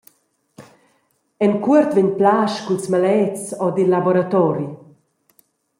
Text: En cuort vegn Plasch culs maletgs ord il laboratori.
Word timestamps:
En 1.45 1.53
cuort 1.63 1.91
vegn 1.97 2.15
Plasch 2.19 2.59
culs 2.65 2.85
maletgs 2.91 3.43
ord 3.67 3.81
il 3.83 3.91
laboratori. 3.95 4.67